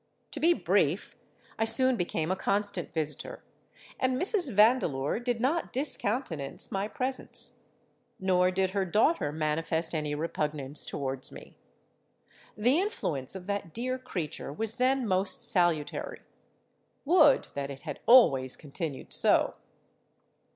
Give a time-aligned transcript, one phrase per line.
[0.31, 1.15] To be brief,
[1.59, 3.43] I soon became a constant visitor;
[3.99, 4.51] and Mrs.
[4.51, 7.59] Vandeleur did not discountenance my presence.
[8.19, 11.55] Nor did her daughter manifest any repugnance towards me.
[12.57, 16.23] The influence of that dear creature was then most salutary:—would
[17.53, 19.53] that it had always continued so!